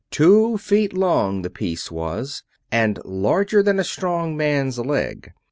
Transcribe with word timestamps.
Two 0.09 0.57
feet 0.57 0.93
long 0.93 1.43
the 1.43 1.51
piece 1.51 1.91
was, 1.91 2.41
and 2.71 2.97
larger 3.05 3.61
than 3.61 3.77
a 3.79 3.83
strong 3.83 4.35
man's 4.35 4.79
leg. 4.79 5.31